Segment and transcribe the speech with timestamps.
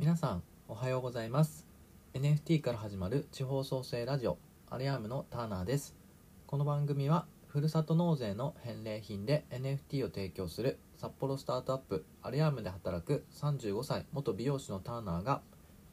[0.00, 1.66] 皆さんおはようございます。
[2.14, 4.38] NFT から始まる地方創生ラジオ
[4.70, 5.94] アリアームのターナーです。
[6.46, 15.42] この番組はふるさと納税の返礼品で NFT を提供する札幌スタートアップアリアームで働く35歳元美容師のターナーが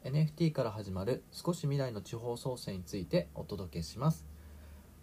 [0.06, 4.26] NFT から始まる少し未来の地方創生についてお届けします。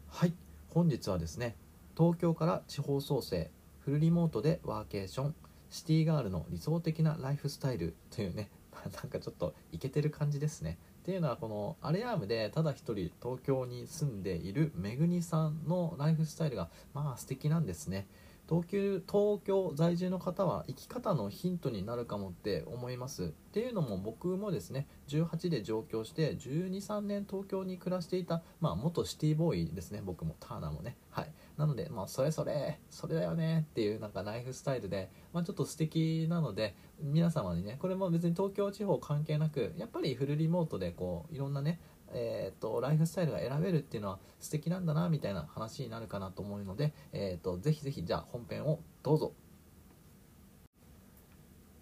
[0.08, 0.32] はい
[0.70, 1.56] 本日はですね
[1.94, 3.50] 東京から地方創生
[3.80, 5.34] フルリモートでワーケーション
[5.68, 8.48] シティガールの理想的なライフスタイルというね
[9.02, 10.78] なんかちょっとイケてる感じですね。
[11.02, 18.06] っていうのはこのアレアームでただ一人東京に住んでいるめぐにさんのライフスタイルがまあ素敵なんですね。
[18.46, 23.24] 東京東京在住の方は生き方のヒントになるかもって思います。
[23.24, 30.96] っていうのも僕もですね18で上京して123年東京に暮らしていた、まあ、元シティボーイですね僕もターナーもね。
[31.10, 31.32] はい。
[31.56, 41.80] なので、まあ、それそれそれだよねっていうなんかライフスタイルで、まあ、ちょっと素敵なので皆様にねこれも別に東京地方関係なくやっぱりフルリモートでこういろんなね
[42.16, 49.32] えーと、ライフスタイルが選べるっていうのは素敵なんだなみたいな話になるかなと思うので、えーと、ぜひぜひじゃあ本編をどうぞ。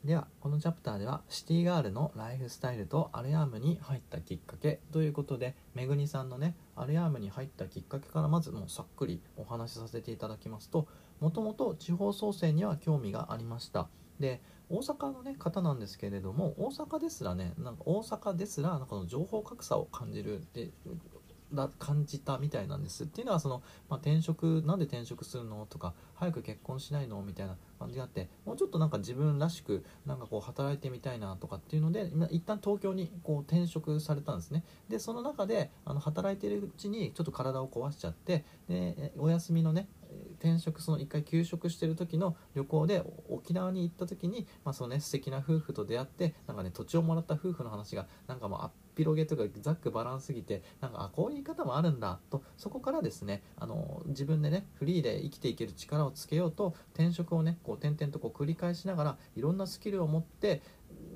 [0.04, 10.88] ではこのチャプターではシティガールのライフスタイルとアレアームに入ったきっかけということでめぐにさんのねアレアームに入ったきっかけからまずもうさっくりお話しさせていただきますと
[11.20, 13.88] もともと地方創生には興味がありました。
[14.18, 20.70] で大阪の、ね、方なんですけれども大阪ですらねなんか大阪ですらなんかの情報格差を感じるで
[21.54, 23.04] だ感じたみたいなんです。
[23.04, 34.64] っていうのはその、まあ、転職なんで転職するのとか早く結婚しないのみたいな感じがあってもうちょっとなんか自分らしくなんかこう働いてみたいなとかっていうので一旦東京にこう転職されたんですね。
[34.88, 39.88] でその中であの働いてるうちにちょっと体を壊しちゃってでお休みのね
[40.42, 60.60] 転職その1回休職してる時の旅行で沖縄に行った時に、まあ、そのね素敵な夫婦と出会ってなんかね土地をもらった夫婦の話がなんかもうあっぴろげとかざっくばらんすぎてなんかあこういう言い方もあるんだとそこからですねあの自分でねフリーで生きていける力をつけようと転職をねこう転々とこう繰り返しながらいろんなスキルを持って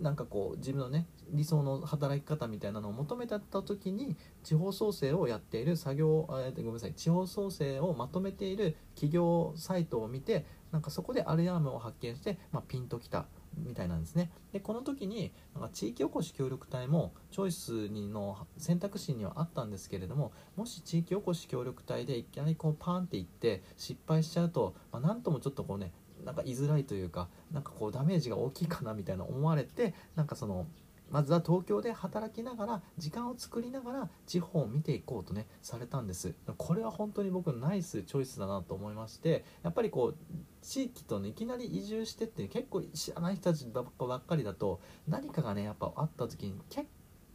[0.01, 13.27] なんかこう自分のね理想の働き方みたいなのを求めてた時に地方創生をやっている作業あごめんなさい地方創生をまとめている企業サイトを見てなんかそこでアルアームを発見して、まあ、ピンときた
[13.57, 14.31] みたいなんですね。
[14.53, 25.93] でこの時になんか地域おこし協力隊もチョイスにの選択肢にはあったんですけれどももし地域おこし協力隊でいきなりこうパーンっていって失敗しちゃうと、まあ、なんともちょっとこうね
[26.25, 30.67] なんか居づらいというかなんかこうダメージが大きいかなみたいな思われてなんかその
[31.11, 36.35] まずは東京で働きながら時間を作りながら地方を見ていこうとねされたんです。
[36.57, 40.17] これは本当に僕ナイスチョイスだなと思いましてやっぱりこう
[40.63, 43.83] 地域とねいきなり移住してって結構知らない人たちば
[44.17, 46.87] っかりだと何かがねやっぱあった時に結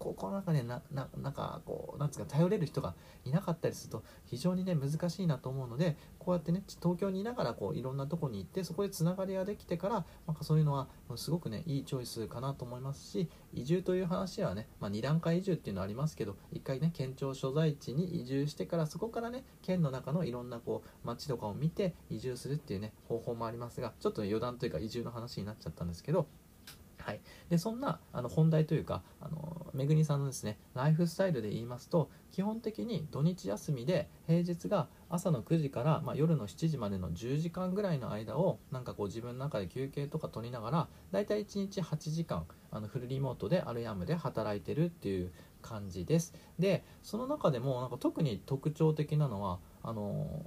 [0.02, 26.28] 構この中でなななんかこうなんつうか頼れる人がいなかったりすると非常にね難しいなと思うのでこうやってね東京にいながらこういろんなとこに行ってそこでつながりができてからなんかそういうのはすごくねいいチョイスかなと思いますし移住という話はね、まあ、2段階移住っていうのはありますけど1回ね県庁所在地に移住してからそこからね県の中のいろんなこう街とかを見て移住するっていうね方法もありますがちょっと余談というか移住の話になっちゃったんですけど
[27.06, 46.34] はい、でそんなあの本題というかあのめぐみさんのですねライフスタイルで言いますと基本的に土日休みで平日が朝の9時から、まあ、夜の7時までの10時間ぐらいの間をなんかこう自分の中で休憩とか取りながらだいたい1日8時間あのフルリモートでアルヤムで働いてるっていう感じです。
[46.58, 50.42] でその中でもなんか特に特徴的なのはあの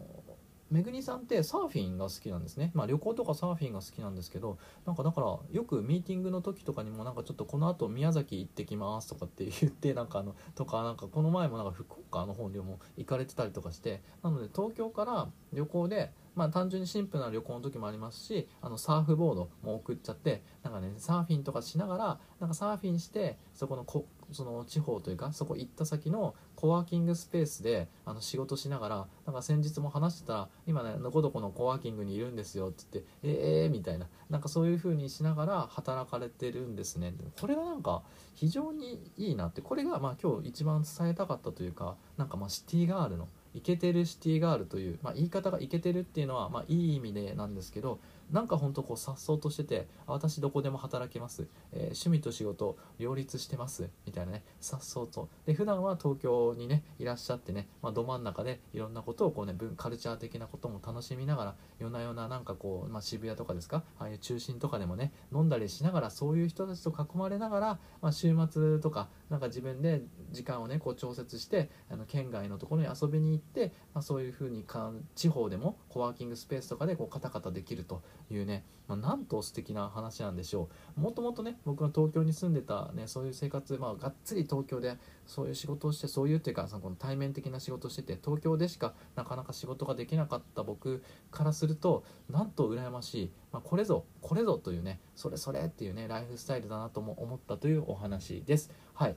[0.70, 34.06] めぐみさんってサーフィンが好きなんですね、まあ、旅行とかサーフィンが好きなんですけどなんかだからよくミーティングの時とかにもなんかちょっとこの後宮崎行ってきますとかって言って なんかあのとかなんかこの前もなんか福岡の方にも行かれてたりとかしてなので東京から旅行でまあ単純にシンプルな旅行の時もありますしあのサーフボードも送っちゃってなんかねサーフィンとかしながらなんかサーフィンしてそこのこその地方というかそこ行った先のコワーキングスペースであの仕事しながらなんか先日も話してたら今ねどこどこのコワーキングにいるんですよって言ってええー、みたいな。
[34.30, 37.14] なんかそういう風にしながら働かれてるんですね。
[37.40, 38.02] これがなんか
[38.34, 39.60] 非常にいいなって。
[39.60, 48.00] これがまあ今日一番伝えたかったというかなんかまあシティガールのイケてるシティガールという、まあ、言い方がイケてるっていうのは、まあ、いい意味でなんですけど
[48.34, 53.88] なんかほんとこう颯爽としてて私どこでも働けます、えー趣味と仕事両立してます。
[54.04, 54.42] みたいなね。
[54.60, 55.28] 颯爽と。
[55.46, 63.84] で普段は東京にねいらっしゃってね、まあ、ど真ん中でいろんなことをこうねカルチャー的なことも楽しみながら夜な夜ななんかこう、まあ、渋谷とかですか？
[64.00, 70.02] ああいう中心とかでもね飲んだりしながらそういう人たちと囲まれながら、まあ、週末とかなんか自分で
[70.32, 78.02] 時間をねこう調節してあの県外のところに遊びに行って、まあ、そういうふうにか地方でもコワーキングスペースとかでこうカタカタできると。
[78.30, 81.00] いうね、まあ、なんと素敵な話なんでしょう。
[81.00, 98.70] もともとね僕が東京に住んでたねそういう生活、まあ、がっつり東京でそういう仕事をしてそういうっていうかそのこの対面的な仕事をしてて東京でしかなかなか仕事ができなかった僕からするとなんと羨ましい、まあ、これぞこれぞというねそれそれっていうねライフスタイルだなとも思ったというお話です。
[98.94, 99.16] はい。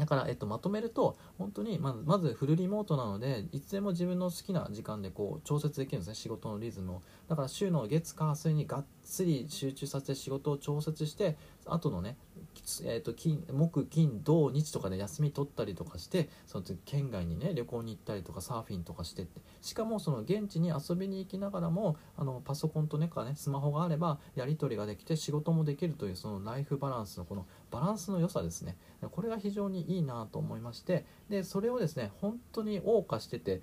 [0.00, 6.14] だから、えっと、まとめると本当にまずまずフルリモートなのでいつでも自分の好きな時間でこう調節できるんですね。
[6.14, 7.02] 仕事のリズムを。
[7.28, 11.36] だから週の月火水にがっつり集中させて仕事を調節して
[11.66, 12.16] あとのね
[12.84, 19.40] えー、と金木金土日とかで休み取ったりとかしてその県外にね旅行に行ったりとかサーフィンとかしてって。
[19.60, 28.76] しかもその現地に遊びに行きながらもあのパソコンとねかねスマホがあればやり取りができて仕事もできるというそのライフバランスのこのバランスの良さですね。
[29.10, 31.04] これが非常にいいなと思いまして。
[31.28, 33.62] でそれをですね本当に謳歌してて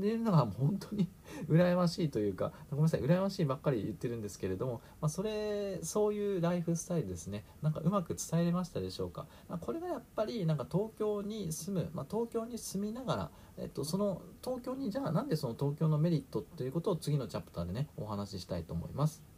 [0.00, 1.08] でいうのが本当に
[1.48, 19.35] 羨ましいというか ごめんなさい羨ましいばっかり言ってるんですけれども、まあ、それそういうライフスタイルですねなんかうまく伝えれましたでしょうか、まあ、これがやっぱりなんか東京に住む、まあ、東京に住みながら、えっと、その東京にじゃあなんでその東京のメリットっていうことを次のチャプターでねお話ししたいと思います。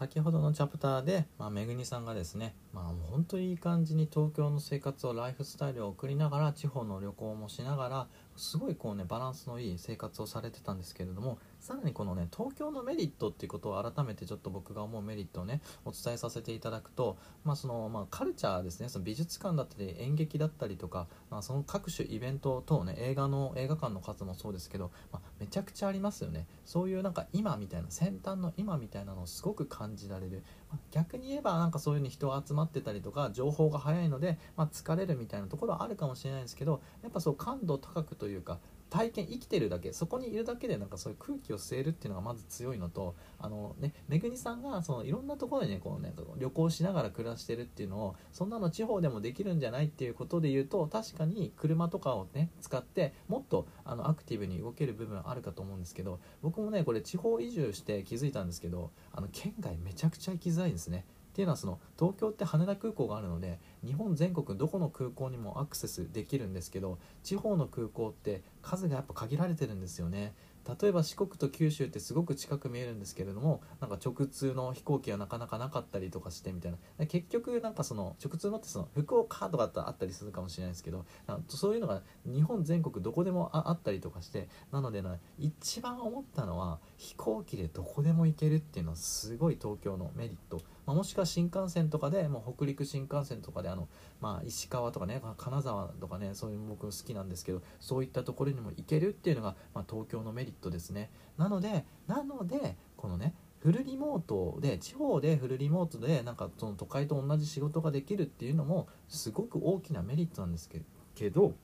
[0.00, 26.46] 先ほどのチャプターで、まあ、めぐにさんがですね、まあ、もう本当にいい感じに東京の生活をライフスタイルを送りながら地方の旅行もしながらすごいこうねバランスのいい生活をされてたんですけれどもさらにこのね東京のメリットっていうことを改めてちょっと僕が思うメリットをねお伝えさせていただくと、まあそのまあ、カルチャーですねその美術館だったり演劇だったりとか、まあ、その各種イベント等ね映画の映画館の数もそうですけど、まあ、めちゃくちゃありますよね。
[26.64, 38.58] そういうなんか今みたいな先端の今みたいなのをすごく感じられる、まあ、逆に言えばなんかそういう風に人が集まってたりとか情報が早いので、まあ、疲れるみたいなところはあるかもしれないですけどやっぱそう感度高くというか
[38.90, 61.04] 体験生きてるだけそこにいるだけでなんかそういう空気を吸えるっていうのがまず強いのとあのねめぐみさんがそのいろんなところでねこうね旅行しながら暮らしてるっていうのをそんなの地方でもできるんじゃないっていうことで言うと確かに車とかをね使ってもっとあのアクティブに動ける部分あるかと思うんですけど僕もねこれ地方移住して気づいたんですけどあの県外めちゃくちゃ行きづらいんですね。
[61.30, 70.34] っていうのはその東京って羽田空港があるので日本全国どこの空港にもアクセスできるんですけど地方の空港って数がやっぱ限られてるんですよね。
[70.82, 77.06] 例えば四国と九州ってすごく近く見えるんですけれどもなんか直通の飛行機はなかなかなかったりとかしてみたいな。
[77.06, 81.06] 結局なんかその直通のってその福岡とかだあったりするかもしれないですけど
[81.48, 90.60] そういうのが日本全国どこでもあったりとかしてなのでな一番思ったのは飛行機でどこでも行けるっていうのはすごい東京のメリット。
[90.86, 93.88] まあ、もしくは新幹線とかでもう北陸新幹線とかであの、
[94.20, 101.10] まあ、石川とかね金沢とかねそういう僕好きなんですけどそういったところにも行けるっていうのが、まあ、東京のメリットですね。
[101.38, 110.70] なのでなのでこのねフルリモートで地方でフルリモートでなんかその都会と同じ仕事ができるっていうのもすごく大きなメリットなんです
[111.14, 111.54] けど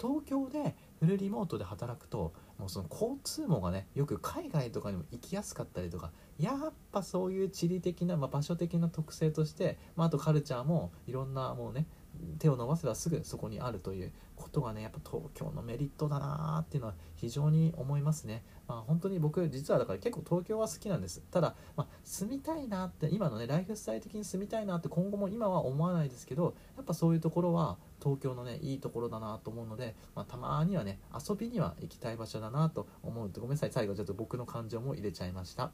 [0.00, 11.86] 東京でフルリモートで働くともうその交通網がねよく海外とかにも行きやすかったりとかやっぱそういう地理的な、まあ、場所的な特性として、まあ、あとカルチャーもいろんなもうね
[12.38, 18.42] 手を伸ばせばすぐそこにあるということがねやっぱ東京のメリットだなーっていうのは非常に思いますね。
[18.68, 35.70] まあ、本当に僕実はだから結構東京は好きなんですただ、まあ、住みたいなって今のねライフスタイル的に住みたいなって今後も今は思わないですけどやっぱそういうところは東京のねいいところだなと思うので、まあ、たまにはね遊びには行きたい場所だなと思うとごめんなさい最後ちょっと僕の感情も入れちゃいました。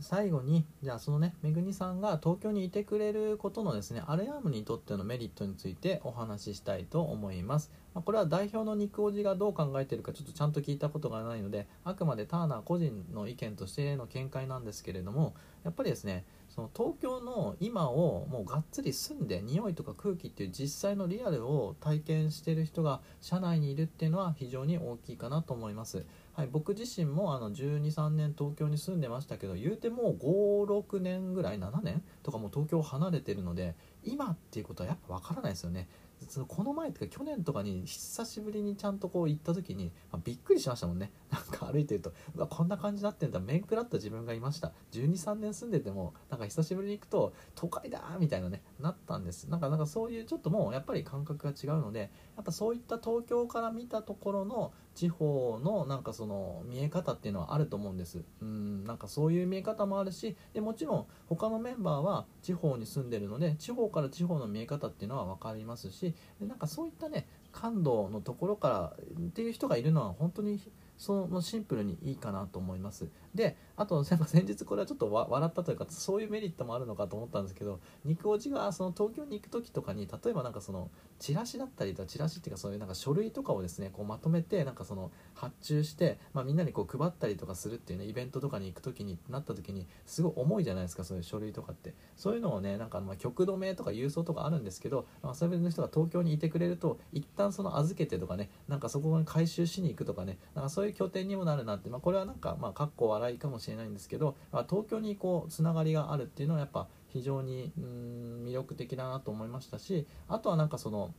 [0.00, 26.04] 最後にじゃあそのねめぐみさんが東京にいてくれることのですねアレアームにとってのメリットについてお話ししたいと思います、まあ、これは代表の肉おじがどう考えてるかちょっとちゃんと聞いたことがないのであくまでターナー個人の意見としての見解なんですけれどもやっぱりですねその東京の今をもうがっつり住んで匂いとか空気っていう実際のリアルを体験してる人が社内にいるっていうのは非常に大きいかなと思います。
[26.38, 35.88] はい、僕自身もあの123年東京に住んでましたけど言うても56年ぐらい7年とかもう東京離れてるので今っていうことはやっぱ分からないですよね。
[36.28, 41.12] そのこの前とか去年とかに久しぶりにちゃんとこう行った時に、まあ、びっくりしましたもんね。
[41.30, 43.40] なんか歩いてるとうわこんな感じになってんだ。
[43.40, 44.72] 面食らった自分がいました。
[44.92, 49.48] 123年住んでてもなんか久しぶりに行くと都会だみたいなねなったんです。
[49.48, 58.24] なんかなんかそういうちょっともうやっぱり感覚が違うのでやっぱそういった東京から見たところの地方のなんかその見え方っていうのはあると思うんです。
[58.42, 68.92] うんなんかそういう見え方もあるしでもちろん他のメンバーは地方に住んでるので地方から地方の見え方っていうのは分かりますしでなんかそういったね感度のところから
[69.28, 70.60] っていう人がいるのは本当に
[70.96, 73.08] そのシンプルにいいかなと思います。
[73.34, 91.94] であと先日これはちょっと笑ったというかそういうメリットもあるのかと思ったんですけど肉おじがその東京に行く時とかに例えばなんかそのチラシだったりとかチラシっていうかそういうなんか書類とかをですねこうまとめてなんかその発注して、まあ、みんなにこう配ったりとかするっていうねイベントとかに行く時になった時にすごい重いじゃないですかそういう書類とかって。
[92.16, 104.36] そういうのをねなんかまあ局止めとか郵送とかあるんですけど、まあ、そういう人が東京にいてくれると一旦その預けてとかねなんかそこに回収しに行くとかねなんかそういう拠点にもなるなって、まあ、これはなんかまあかっこ笑いかもしれないんですけど、
[104.68, 111.12] 東京にこうつながりがあるっていうのはやっぱ非常にうん魅力的だなと思いましたしあとはなんかその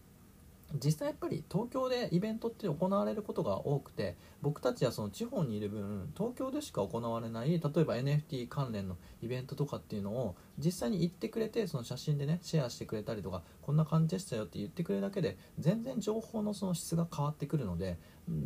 [0.84, 17.98] 実際やっぱり東京でイベントって行われることが多くて僕たちはその地方にいる分東京でしか行われない例えば NFT 関連のイベントとかっていうのを実際に行ってくれてその写真でねシェアしてくれたりとかこんな感じでしたよって言ってくれるだけで全然情報のその質が変わってくるので、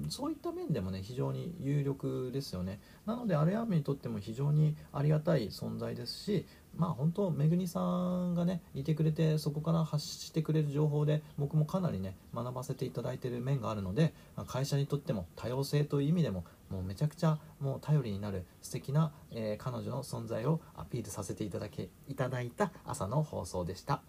[0.10, 2.80] そういった面でもね非常に有力ですよね。
[3.06, 6.46] なのでアレアームにとっても非常にありがたい存在ですし
[6.78, 14.14] まあ本当めぐみさんがねいてくれてそこから発してくれる情報で僕もかなりね学ばせていただいてる面があるので
[14.48, 24.02] 会社にとっても多様性という意味でももうめちゃくちゃもう頼りになる素敵な、えー、彼女の存在をアピールさせていただけいただいた朝の放送でした。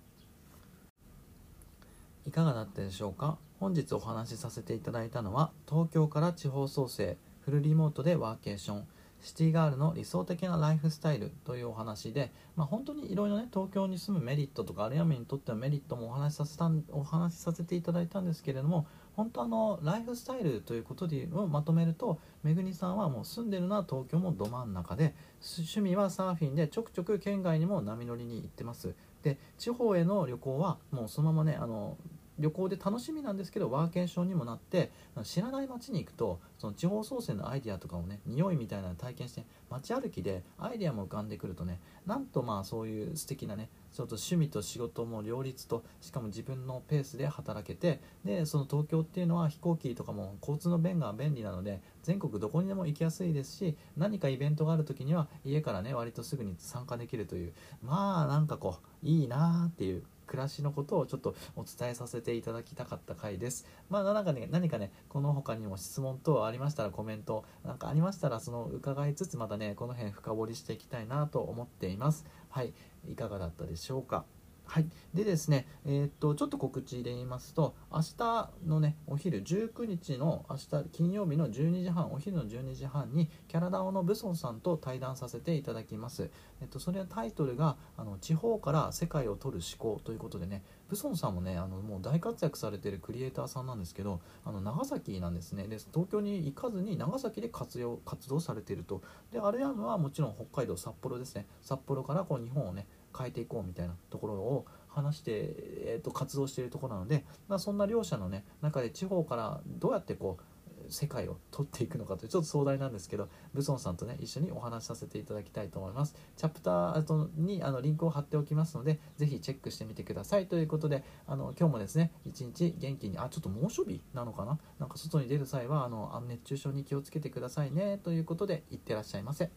[2.26, 3.38] いかがだったでしょうか？
[3.60, 8.86] 本日お話しさせていただいたのは東京から地方創生フルリモートでワーケーション
[9.20, 28.94] シティガールの理想的なライフスタイルというお話で、まあ、本当にいろいろね東京に住むメリットとかあるいはにとってのメリットもお話しさせたお話しさせていただいたんですけれども本当あのライフスタイルということでをまとめるとめぐみさんはもう住んでるのは東京もど真ん中で趣味はサーフィンでちょくちょく県外にも波乗りに行ってます。
[29.22, 31.96] で地方への旅行はもうそのままねあの
[32.38, 34.90] 旅行で楽しみなんですけどワーケーションにもなって
[35.22, 63.66] 知らない街に行くとその地方創生のアイデアとかをね匂いみたいなの体験して街歩きでアイデアも浮かんでくるとねなんとまあそういう素敵なねちょっと趣味と仕事も両立としかも自分のペースで働けてでその東京っていうのは飛行機とかも交通の便が便利なので全国どこにでも行きやすいですし何かイベントがある時には家からね割とすぐに参加できるというまあなんかこういいなーっていう暮らしのことをちょっとお伝えさせていただきたかった回です。
[63.88, 72.26] まあなんかね何かねこの他にも質問等ありましたらコメントなんかありましたらその伺いつつまたねこの辺深掘りしていきたいなと思っています。
[72.48, 72.72] はい
[73.08, 74.24] いかがだったでしょうか？
[74.66, 86.30] はい、でですね、えー、っとちょっと告知で言いますと明日のねお昼19日の明日金曜日の12時半お昼の12時半にキャラダオのブソンさんと対談させていただきます、
[86.60, 95.66] えっと、それはタイトルがあの「地方から世界を取る思考」ということでねブソンさんもねあのもう大活躍されてるクリエイターさんなんですけどあの長崎なんですね。
[95.66, 99.02] で東京に行かずに長崎で活用活動されていると。
[99.32, 101.46] であれやのはもちろん北海道札幌ですね。
[101.62, 110.44] 札幌からこう日本をね変えていこうみたいなところを話して、えー、と活動しているところなので、まあ、そんな両者のね中で地方からどうやってこう
[110.90, 116.14] 世界を取っていくのかというちょっと壮大なんですけどブソンさんとね一緒にお話しさせていただきたいと思います。
[116.36, 120.46] チャプターにあのリンクを貼っておきますのでぜひチェックしてみてください。
[120.46, 124.58] ということであの今日もですね一日元気にあちょっと猛暑日なのかな？
[124.78, 127.96] なんか外に出る際はあの熱中症に気をつけてくださいね。
[127.96, 129.50] ということでいってらっしゃいませ。